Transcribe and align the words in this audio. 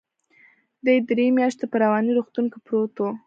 دى 0.85 0.95
درې 1.09 1.25
مياشتې 1.37 1.65
په 1.71 1.75
رواني 1.83 2.11
روغتون 2.17 2.45
کې 2.51 2.59
پروت 2.65 2.93
و. 2.99 3.05